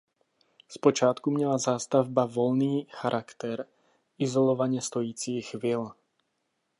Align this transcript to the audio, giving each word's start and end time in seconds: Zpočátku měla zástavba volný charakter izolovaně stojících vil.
Zpočátku 0.69 1.31
měla 1.31 1.57
zástavba 1.57 2.25
volný 2.25 2.87
charakter 2.91 3.65
izolovaně 4.19 4.81
stojících 4.81 5.55
vil. 5.55 5.91